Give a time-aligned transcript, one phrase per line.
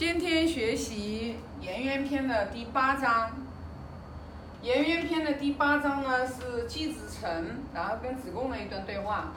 [0.00, 3.28] 今天学习《颜渊篇》的第八章。
[4.62, 7.44] 《颜渊篇》的第八章呢是季子成，
[7.74, 9.30] 然后跟子贡的一段对话。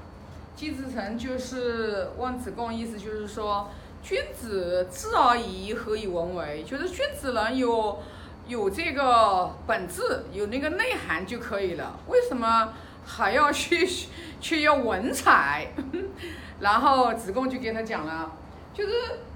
[0.55, 3.69] 季子成就是问子贡，意思就是说，
[4.01, 6.63] 君子质而已，何以文为？
[6.63, 8.01] 就是君子人有
[8.47, 12.73] 有这个本质，有那个内涵就可以了，为什么
[13.05, 13.85] 还要去
[14.39, 15.73] 去要文采？
[16.61, 18.31] 然后子贡就给他讲了，
[18.73, 18.93] 就是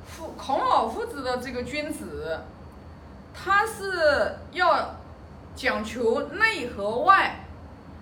[0.08, 2.40] 夫孔老夫子的这个君子，
[3.34, 4.96] 他是要
[5.56, 7.44] 讲求内和外。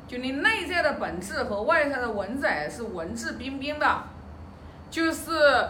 [0.07, 4.03] 就你内在的本质和外在的文采是文质彬彬的，
[4.91, 5.69] 就是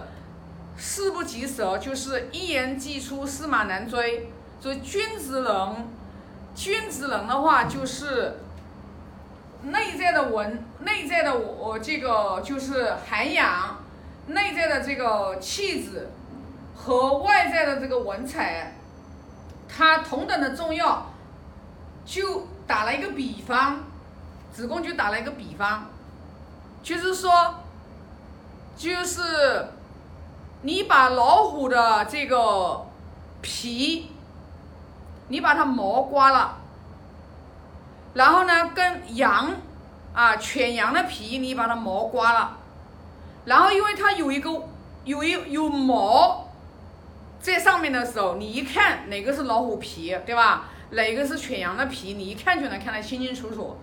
[0.76, 4.30] 事不及舌，就是一言既出，驷马难追。
[4.60, 5.88] 所以君子人，
[6.54, 8.40] 君子人的话就是
[9.64, 13.78] 内在的文，内在的我这个就是涵养，
[14.28, 16.10] 内在的这个气质
[16.76, 18.76] 和外在的这个文采，
[19.68, 21.08] 它同等的重要。
[22.06, 23.80] 就打了一个比方。
[24.52, 25.88] 子贡就打了一个比方，
[26.82, 27.56] 就是说，
[28.78, 29.68] 就是
[30.62, 32.86] 你把老虎的这个
[33.42, 34.14] 皮，
[35.28, 36.58] 你把它毛刮了，
[38.14, 39.52] 然后呢，跟羊
[40.14, 42.56] 啊犬羊的皮你把它毛刮了，
[43.44, 44.50] 然后因为它有一个
[45.04, 46.45] 有一有毛
[47.54, 50.70] 在上面的时候，你一看哪个是老虎皮，对吧？
[50.92, 53.78] 哪个是犬羊的皮，你一看就能看得清清楚楚。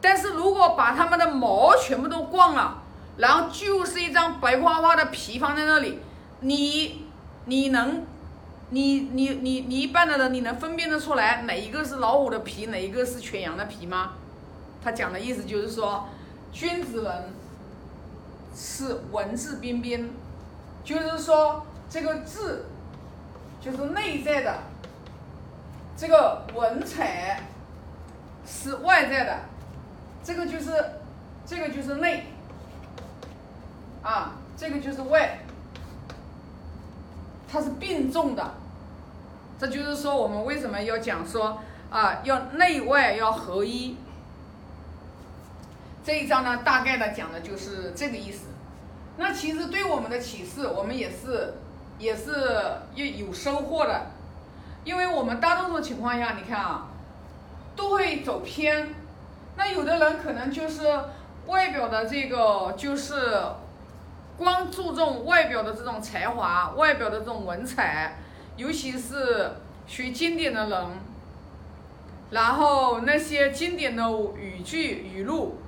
[0.00, 2.82] 但是如果把它们的毛全部都逛了，
[3.16, 5.98] 然后就是一张白花花的皮放在那里，
[6.40, 7.06] 你
[7.46, 8.04] 你能，
[8.70, 14.12] 你你你你一般的人你能分辨得出来哪一个是老虎的皮，哪一个是犬羊的皮吗？
[14.82, 16.06] 他讲的意思就是说，
[16.52, 17.34] 君子人
[18.54, 20.10] 是文质彬彬，
[20.84, 22.66] 就是说这个字
[23.60, 24.58] 就是内在的，
[25.96, 27.40] 这个文采
[28.46, 29.38] 是外在的。
[30.24, 30.72] 这个就是，
[31.46, 32.26] 这个就是内，
[34.02, 35.38] 啊，这个就是外，
[37.50, 38.54] 它是并重的。
[39.58, 41.60] 这就是说，我们为什么要讲说
[41.90, 43.96] 啊，要内外要合一。
[46.04, 48.48] 这一章呢，大概的讲的就是这个意思。
[49.16, 51.54] 那其实对我们的启示，我们也是
[51.98, 52.30] 也是
[52.94, 54.06] 有有收获的，
[54.84, 56.86] 因为我们大多数情况下，你看啊，
[57.74, 58.94] 都会走偏。
[59.56, 60.86] 那有的人可能就是
[61.46, 63.14] 外表的这个，就是
[64.36, 68.16] 光注重外表的这种才华，外表的这种文采，
[68.56, 69.50] 尤其是
[69.86, 70.86] 学经典的人，
[72.30, 74.04] 然后那些经典的
[74.36, 75.58] 语句语录，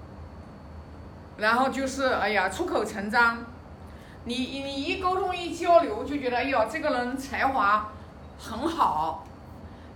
[1.39, 3.39] 然后就是哎呀出口成章，
[4.25, 7.89] 你你一沟通一交流就觉得哎呦这个人才华
[8.39, 9.25] 很好，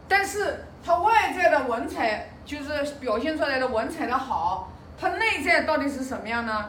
[0.08, 2.28] 但是他外在的文采。
[2.44, 4.68] 就是表现出来的文采的好，
[5.00, 6.68] 他内在到底是什么样呢？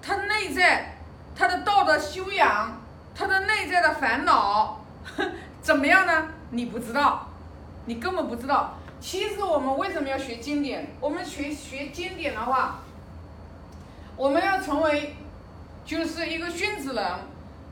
[0.00, 0.94] 他内在
[1.34, 2.80] 他的道德修养，
[3.12, 4.84] 他的内在的烦恼
[5.60, 6.28] 怎么样呢？
[6.50, 7.26] 你不知道，
[7.86, 8.74] 你根本不知道。
[9.00, 10.94] 其实我们为什么要学经典？
[11.00, 12.78] 我们学学经典的话，
[14.16, 15.16] 我们要成为
[15.86, 17.04] 就是一个君子人，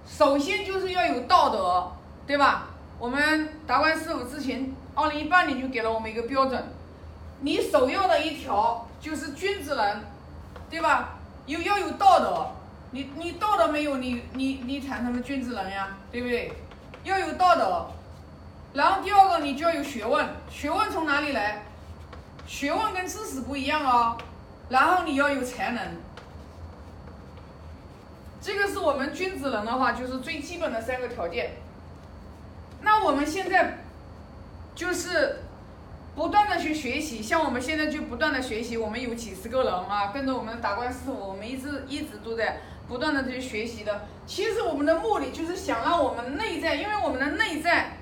[0.06, 1.92] 首先就是要有道德，
[2.26, 2.68] 对吧？
[3.00, 6.64] 我们达观师傅之前二零一八年就给了我们一个标准。
[7.40, 10.00] 你首要的一条就是君子人，
[10.70, 11.18] 对吧？
[11.46, 12.46] 有要有道德，
[12.92, 15.88] 你你道德没有，你你你谈什么君子人呀？
[16.12, 16.52] 对不对？
[17.02, 17.86] 要有道德，
[18.72, 21.64] 然后第二个你就要有学问，学问从哪里来？
[22.46, 24.16] 学问跟知识不一样哦。
[24.68, 25.82] 然后你要有才能，
[28.44, 31.52] 这个是我们君子人的话，就是最基本的三个条件。
[32.82, 33.78] 那我们现在
[34.74, 35.38] 就是。
[36.16, 44.06] 不断的去学习，像我们现在就不断的学习，我们有几十个人啊，跟着我们达观师傅，我们一直一直都在不断的去学习的。
[44.24, 47.96] 其实我们的目的就是想让我们内在，因为我们的内在，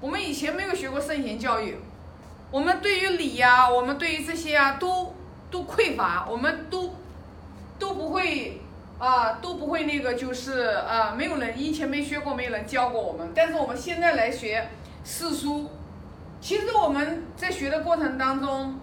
[0.00, 1.76] 我们以前没有学过圣贤教育，
[2.52, 5.16] 我们对于礼呀，我们对于这些啊，都
[5.50, 6.94] 都匮乏，我们都
[7.80, 8.60] 都不会
[9.00, 14.68] 啊，都不会那个就是啊，没有人以前没学过，没有人教过我们，但是我们现在来学
[15.02, 15.70] 四书。
[16.40, 18.78] 其实我们在学的过程当中，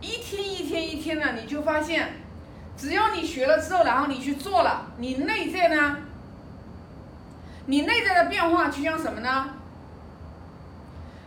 [0.00, 2.14] 一天一天一天的，你就发现，
[2.76, 5.96] 只要你学了之后，然后你去做了，你内在呢，
[7.66, 9.50] 你内在的变化就像什么呢？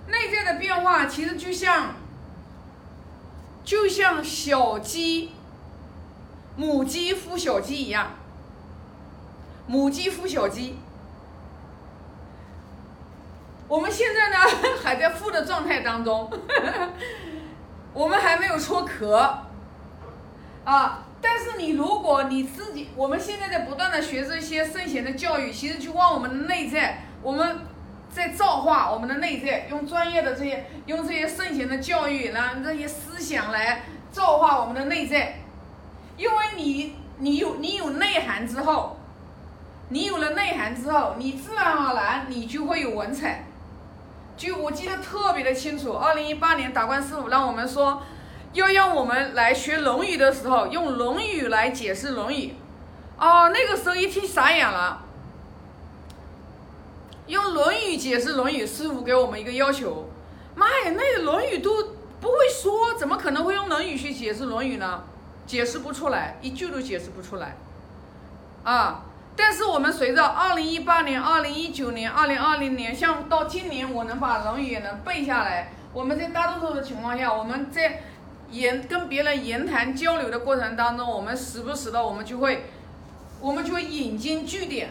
[0.07, 1.93] 内在的变化其实就像，
[3.63, 5.31] 就像小鸡，
[6.59, 8.11] 母鸡孵小鸡一样，
[9.65, 10.77] 母鸡孵小鸡。
[13.65, 14.35] 我们现在呢
[14.83, 16.29] 还在负的状态当中，
[17.93, 19.45] 我们还没有脱壳
[20.65, 21.05] 啊。
[21.21, 27.59] 但是你如果你自己，我们现在在不断的学这些圣贤的教育，其实就往我们的内在，我们
[28.11, 35.35] 在造化我们的内在，用专业的这些，用这些圣贤的教育，然后这些思想来造化我们的内在。
[36.19, 38.97] 因为你，你有你有内涵之后，
[39.87, 43.45] 你有了内涵之后，你自然而然你就会有文采。
[44.35, 48.03] 就我记得特别的清楚，二零一八年达观师傅让我们说。
[48.53, 52.47] 要让我们来学《论语》的时候，用《论语》来解释《论语》，
[53.23, 55.05] 哦，那个时候一听傻眼了。
[57.27, 60.09] 用《论语》解释《论语》，师傅给我们一个要求，
[60.55, 61.75] 妈呀，那《论语》都
[62.19, 65.03] 不会说，怎么可能会用《论语》去解释《论语》呢？
[65.49, 67.57] 解释不出来，一句都解释不出来。
[68.63, 69.01] 啊！
[69.35, 75.71] 但是我们随着二零一八年、二零一九年、二零二零年，像到今年，我能把《论语》也能背下来。
[75.91, 78.03] 我们在大多数的情况下，我们在。
[78.51, 82.65] 言跟别人言谈交流的过程当中，我们时不时的我们就会，
[83.39, 84.89] 我们就会引经据典，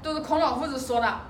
[0.00, 1.20] 都是孔老夫子说的，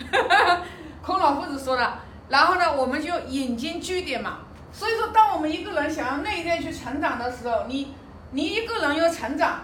[1.04, 1.98] 孔老夫子说的。
[2.30, 4.38] 然后呢，我们就引经据典嘛。
[4.76, 7.94] 所以说，当我们一个人想要内在去成长的时候，你
[8.32, 9.60] 你一个人要成长，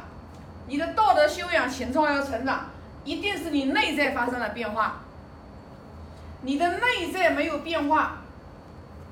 [0.67, 2.71] 你的道德修养情操要成长，
[3.05, 5.01] 一定是你内在发生了变化。
[6.41, 8.19] 你的内在没有变化。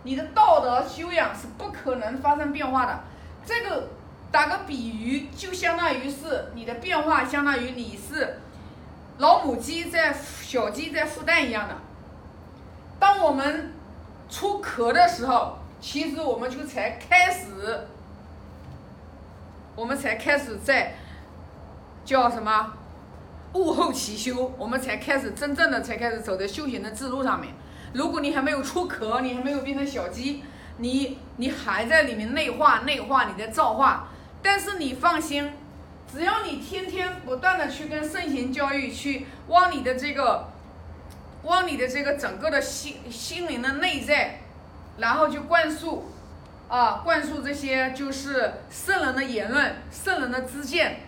[0.02, 3.00] 你的道德修养是不可能发生变化的。
[3.44, 3.90] 这个
[4.32, 8.38] 打个比喻，就相当于是你的变化，相当于你是
[9.18, 11.74] 老母鸡在小鸡在孵蛋一样的。
[12.98, 13.74] 当我们
[14.30, 17.86] 出壳的时候，其实我们就才开始，
[19.74, 20.94] 我们才开始在
[22.04, 22.74] 叫什么
[23.54, 27.54] 物后起修，我们才开始真正的才开始走在修行的之路上面。
[27.92, 30.42] 如果你还没有出壳，你还没有变成小鸡，
[30.76, 34.08] 你你还在里面内化内化，你在造化。
[34.42, 35.52] 但是你放心，
[36.12, 40.48] 只要你天天不断的去跟圣贤教育，去往你的这个，
[41.42, 44.39] 往你的这个整个的心心灵的内在，
[44.98, 46.04] 然后去灌输，
[46.68, 51.00] 啊，灌输这些就是圣人的言论、圣人的知见，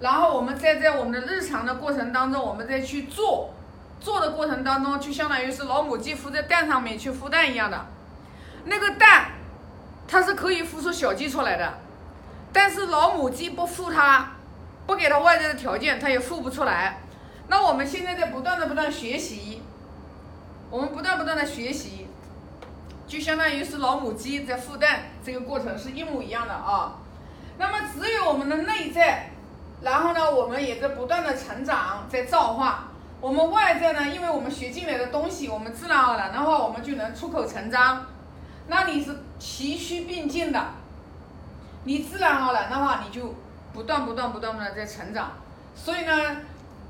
[0.00, 3.50] 然后我们再在我们的日常的过程当中，我们再去做。
[4.00, 7.86] 做的过程当中，就相当于是老母鸡孵在蛋上面去孵蛋一样的，
[8.66, 9.28] 那个蛋，
[10.06, 11.72] 它是可以孵出小鸡出来的，
[12.52, 14.32] 但是老母鸡不孵它，
[14.86, 16.98] 不给它外在的条件，它也孵不出来。
[17.48, 19.62] 那我们现在在不断的不断学习，
[20.68, 22.03] 我们不断不断的学习，
[23.06, 26.94] 就相当于是老母鸡在孵蛋这个过程是一模一样的啊。
[27.58, 29.30] 那么只有我们的内在，
[29.82, 32.88] 然后呢，我们也在不断的成长，在造化。
[33.20, 38.04] 我们外在呢，因为我们学进来的东西，我们自然而然的话，我们就能出口成章。
[38.66, 40.62] 那你是齐驱并进的，
[41.84, 43.34] 你自然而然的话，你就
[43.72, 45.32] 不断不断不断的在成长。
[45.74, 46.36] 所以呢，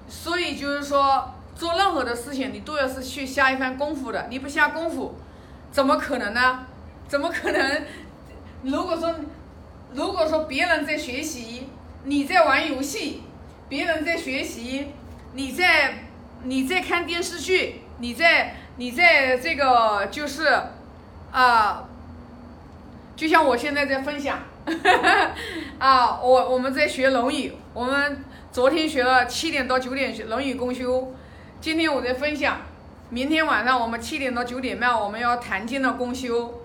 [0.09, 4.27] 所以就是说，做任何的事情，你都要是去下一番功夫的。
[4.29, 5.15] 你不下功夫，
[5.75, 6.67] 怎么可能呢？
[7.09, 7.83] 怎么可能？
[8.63, 9.13] 如果说，
[9.93, 11.69] 如果说别人在学习，
[12.05, 13.23] 你在玩游戏；
[13.69, 14.93] 别人在学习，
[15.33, 15.99] 你在。
[16.47, 20.47] 你在看电视剧，你在你在这个就是，
[21.33, 21.89] 啊，
[23.17, 24.41] 就像我现在在分享，
[25.81, 28.23] 啊，我我们在学《论语》，我们
[28.53, 31.15] 昨天学了七点到九点学《论语》公修，
[31.63, 32.59] 今天我在分享，
[33.11, 36.63] 明天晚上我们七点到九点半我们要谈经的公修，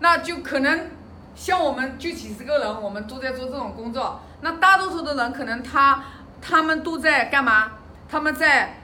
[0.00, 0.90] 那就可能
[1.34, 6.04] 像我们就几十个人，我们都在做这种工作，那大多数的人可能他
[6.40, 7.72] 他们都在干嘛？
[8.08, 8.80] 他们在。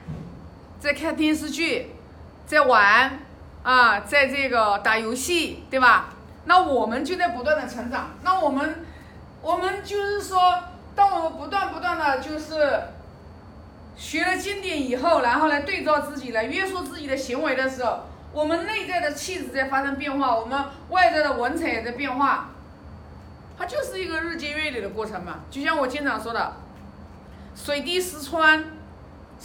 [0.79, 1.95] 在看电视剧，
[2.45, 3.17] 在玩，
[3.63, 6.09] 啊，在这个打游戏，对吧？
[6.43, 8.09] 那我们就在不断的成长。
[8.21, 8.83] 那我们，
[9.41, 10.53] 我们就是说，
[10.93, 12.81] 当我们不断不断的就是
[13.95, 20.57] 学了经典以后，然后来对照自己，来约束自己的行为的时候，我们内在的气质在发生变化，我们
[20.89, 22.49] 外在的文采也在变化。
[23.57, 25.41] 它就是一个日积月累的过程嘛。
[25.49, 26.53] 就像我经常说的，
[27.55, 28.63] 水滴石穿。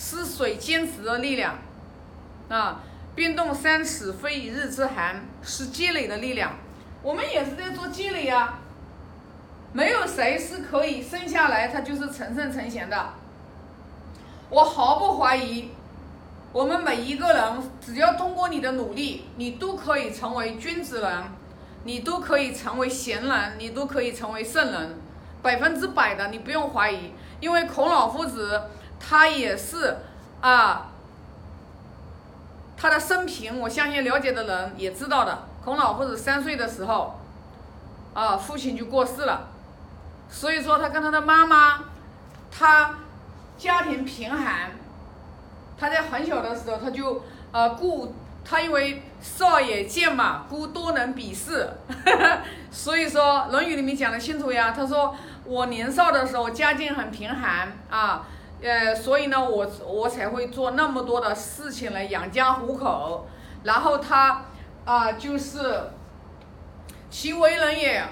[0.00, 1.58] 是水坚持的力量，
[2.48, 2.82] 啊，
[3.16, 6.52] 冰冻三尺非一日之寒，是积累的力量。
[7.02, 8.60] 我们也是在做积累啊，
[9.72, 13.14] 没有谁是可以生下来他就是成圣成贤的。
[14.50, 15.70] 我毫不怀疑，
[16.52, 21.24] 我们每一个人只要通过你的努力，你都可以成为君子人，
[21.84, 24.98] 你都可以成为贤人，你都可以成为圣人，
[25.42, 28.62] 百分之百的，你不用怀疑，因为孔老夫子。
[29.00, 29.98] 他也是
[30.40, 30.88] 啊，
[32.76, 35.46] 他的生平，我相信了解的人也知道的。
[35.64, 37.20] 孔老夫子三岁的时候，
[38.12, 39.50] 啊，父亲就过世了，
[40.28, 41.84] 所以说他跟他的妈妈，
[42.50, 42.96] 他
[43.58, 44.70] 家庭贫寒，
[45.76, 47.22] 他在很小的时候他就
[47.52, 51.68] 呃故他因为少也贱嘛，故多能鄙视，
[52.70, 54.72] 所以说《论语》里面讲的清楚呀。
[54.74, 58.24] 他说我年少的时候家境很贫寒啊，
[58.62, 63.26] 呃，所以呢我我才会做那么多的事情来养家糊口。
[63.64, 64.44] 然后他
[64.84, 65.90] 啊就是
[67.10, 68.02] 其为人也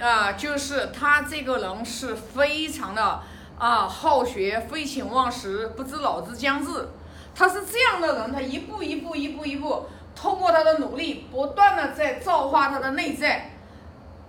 [0.00, 3.20] 啊，就是他这个人是非常的
[3.58, 6.88] 啊好学，废寝忘食，不知老之将至。
[7.34, 13.50] 他是这样的人，他一步一步、一步一步，通过他的努力，不断的在造化他的内在，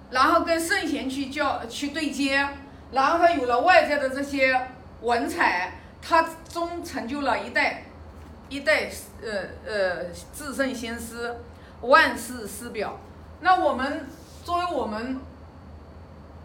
[0.10, 2.48] 然后跟圣贤去教、去对接，
[2.92, 4.70] 然后他有了外在的这些
[5.02, 7.84] 文采，他终成就了一代
[8.50, 8.90] 一代
[9.24, 9.32] 呃
[9.66, 11.36] 呃至圣先师，
[11.82, 12.98] 万世师表。
[13.42, 14.08] 那我们
[14.44, 15.20] 作为我们，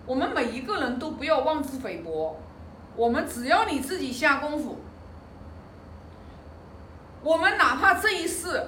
[0.05, 2.39] 我们每一个人都不要妄自菲薄，
[2.97, 4.81] 我们只要你自己下功夫。
[7.23, 8.67] 我们哪怕这一世，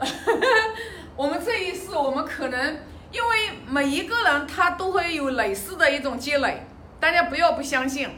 [1.17, 2.79] 我们这一世，我们可能
[3.11, 6.67] 因为每一个人他都会有累世的一种积累，
[7.01, 8.11] 大家不要不相信。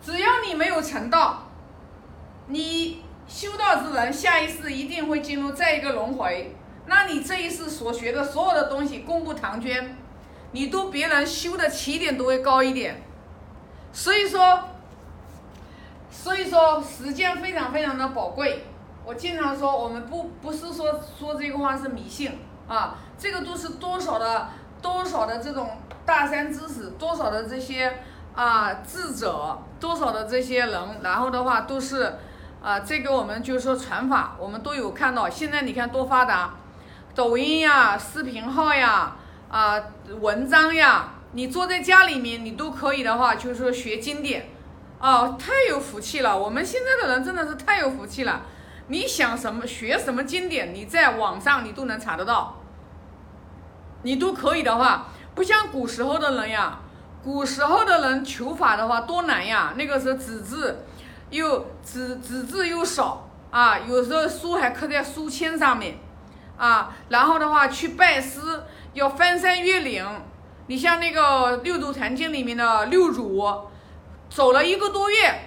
[0.00, 1.48] 只要你没有成道，
[2.46, 6.54] 你修道之人下一世一定会进入再一个轮回。
[6.86, 9.94] 那你这一世所学的所有的东西，功不唐捐，
[10.52, 13.02] 你都别人修的起点都会高一点。
[13.92, 14.64] 所以说，
[16.20, 18.64] 所以说时间非常非常的宝贵。
[19.04, 24.48] 我经常说，我们不不是说说这个话是迷信啊，这个都是多少的
[24.82, 25.70] 多少的这种
[26.04, 28.00] 大山知识，多少的这些
[28.34, 32.18] 啊智者，多少的这些人，然后的话都是
[32.60, 35.30] 啊，这个我们就是说传法，我们都有看到。
[35.30, 36.56] 现在你看多发达，
[37.14, 39.16] 抖音呀、视频号呀、
[39.48, 39.80] 啊
[40.20, 44.50] 文章呀，你坐在家里面，你都可以的话，就是说学经典，
[45.00, 46.36] 哦，太有福气了。
[46.36, 48.42] 我们现在的人真的是太有福气了。
[48.88, 52.56] 你想什么学什么经典，你在网上你都能查得到，
[54.02, 56.80] 你都可以的话，不像古时候的人呀，
[57.22, 60.78] 古时候的人求法的话多难呀，那个时候纸质
[61.30, 65.98] 又纸纸质又少啊，有时候书还刻在书签上面
[66.56, 68.40] 啊，然后的话去拜师
[68.94, 70.04] 要翻山越岭，
[70.66, 73.44] 你像那个《六祖坛经》里面的六祖，
[74.28, 75.40] 走了一个多月，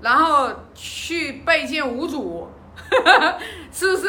[0.00, 2.48] 然后去拜见五祖。
[3.70, 4.08] 是不是？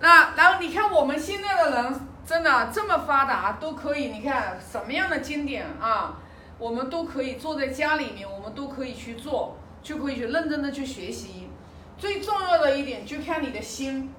[0.00, 4.08] 那然后你看我们现在的人真的这么发达，都可以。
[4.08, 6.16] 你看什么样的经典啊，
[6.58, 11.50] 我们都可以坐在家里面，我们都可以去做，就可以去认真的去学习。
[11.98, 14.12] 最重要的一点，就看你的心，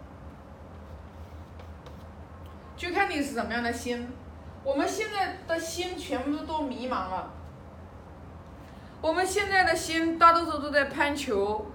[2.77, 4.07] 就看你是什么样的心。
[4.63, 7.29] 我们现在的心全部都迷茫了，
[9.03, 11.67] 我们现在的心大多数都在攀求。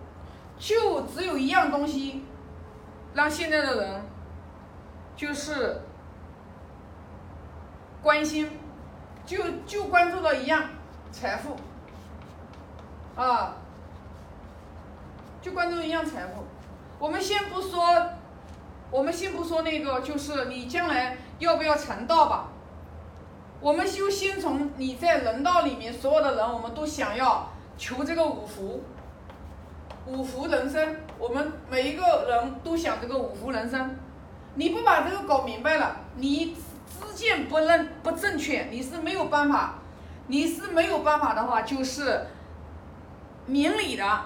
[0.58, 2.24] 就只有一样东西，
[3.14, 4.02] 让现在的人
[5.14, 5.82] 就是
[8.02, 8.50] 关心，
[9.24, 10.64] 就就关注到一样
[11.12, 11.54] 财富，
[13.14, 13.54] 啊，
[15.40, 16.42] 就关注一样财富。
[16.98, 18.04] 我们先不说，
[18.90, 22.48] 我们先不说那个，就是你将来要不要成道吧？
[23.60, 28.82] 我们就先从你在人道里面所有的人，我们都想要求这个五福。
[30.06, 33.96] 五福人生，我们每一个人都想这个五福人生。
[34.54, 39.74] 你不把这个搞明白了，你知见不认不正确，你是没有办法，
[40.28, 42.26] 你是没有办法的话，就是
[43.44, 44.20] 明理的。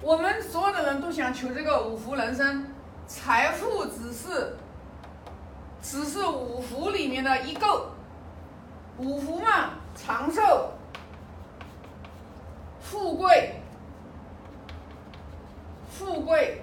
[0.00, 2.66] 我们所有的人都想求这个五福人生，
[3.06, 4.56] 财富只是
[5.92, 7.92] 只是五福里面的一个。
[8.96, 10.72] 五福嘛，长寿、
[12.80, 13.60] 富贵。
[15.90, 16.62] 富贵、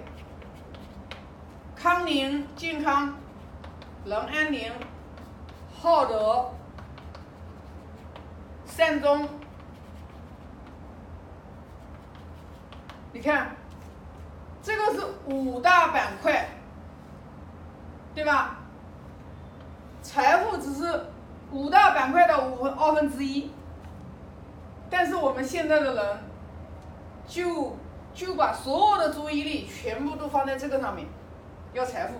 [1.76, 3.14] 康宁、健康、
[4.04, 4.72] 人安宁、
[5.80, 6.50] 好德、
[8.66, 9.28] 善终。
[13.12, 13.54] 你看，
[14.60, 16.48] 这个是五大板块，
[18.12, 18.56] 对吧？
[20.12, 21.04] 财富只是
[21.52, 23.48] 五大板块的五分二分之一，
[24.90, 26.18] 但是我们现在的人
[27.28, 27.76] 就。
[28.12, 31.06] 就把所有的注意力全部都放在这个上面，
[31.72, 32.14] 要财富，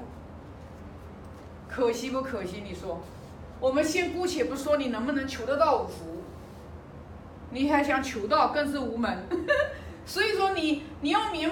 [1.68, 2.62] 可惜不可惜？
[2.64, 3.00] 你说，
[3.58, 6.22] 我们先姑且不说你能不能求得到五福，
[7.50, 9.26] 你还想求到更是无门，
[10.06, 11.50] 所以说你你要明。